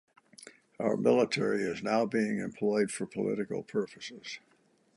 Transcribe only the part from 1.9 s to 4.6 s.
being employed for political purposes.